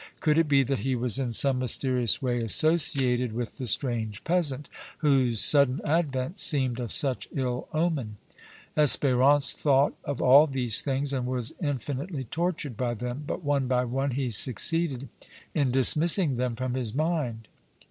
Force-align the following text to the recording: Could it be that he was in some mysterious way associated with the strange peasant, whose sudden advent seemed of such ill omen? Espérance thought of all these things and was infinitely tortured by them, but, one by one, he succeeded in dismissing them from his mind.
Could 0.19 0.39
it 0.39 0.47
be 0.47 0.63
that 0.63 0.79
he 0.79 0.95
was 0.95 1.19
in 1.19 1.31
some 1.31 1.59
mysterious 1.59 2.23
way 2.23 2.41
associated 2.41 3.33
with 3.33 3.59
the 3.59 3.67
strange 3.67 4.23
peasant, 4.23 4.67
whose 5.05 5.41
sudden 5.43 5.79
advent 5.85 6.39
seemed 6.39 6.79
of 6.79 6.91
such 6.91 7.27
ill 7.35 7.67
omen? 7.71 8.17
Espérance 8.75 9.53
thought 9.53 9.93
of 10.03 10.19
all 10.19 10.47
these 10.47 10.81
things 10.81 11.13
and 11.13 11.27
was 11.27 11.53
infinitely 11.61 12.23
tortured 12.23 12.75
by 12.75 12.95
them, 12.95 13.23
but, 13.27 13.43
one 13.43 13.67
by 13.67 13.85
one, 13.85 14.09
he 14.09 14.31
succeeded 14.31 15.07
in 15.53 15.69
dismissing 15.69 16.35
them 16.37 16.55
from 16.55 16.73
his 16.73 16.95
mind. 16.95 17.47